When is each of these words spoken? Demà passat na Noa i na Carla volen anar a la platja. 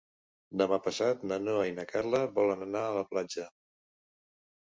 Demà 0.59 0.77
passat 0.85 1.25
na 1.31 1.37
Noa 1.47 1.65
i 1.71 1.75
na 1.79 1.85
Carla 1.91 2.21
volen 2.39 2.65
anar 2.69 2.81
a 2.87 2.95
la 2.97 3.05
platja. 3.13 3.47